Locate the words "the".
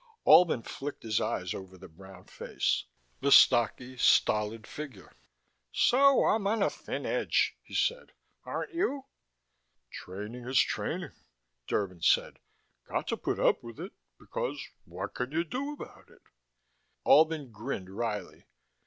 1.77-1.87, 3.19-3.31